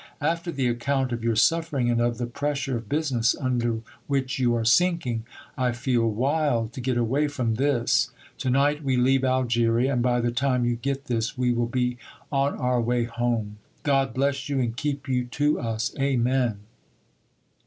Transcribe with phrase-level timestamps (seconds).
[0.21, 4.55] After the account of your suffering, and of the pressure of business under which you
[4.55, 8.09] are sinking, I feel wild to get away from this.
[8.39, 11.99] To night we leave Algeria, and by the time you get this we will be
[12.31, 13.57] on our way home.
[13.83, 15.93] God bless you and keep you to us.
[15.99, 16.61] Amen."